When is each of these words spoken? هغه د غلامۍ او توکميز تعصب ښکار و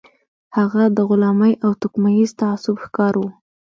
هغه 0.57 0.83
د 0.97 0.99
غلامۍ 1.09 1.53
او 1.65 1.71
توکميز 1.81 2.29
تعصب 2.41 2.75
ښکار 2.83 3.13
و 3.19 3.23